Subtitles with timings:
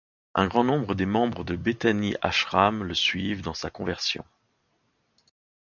[0.33, 4.25] Un grand nombre des membres de Bethany Ashram le suivent dans sa conversion.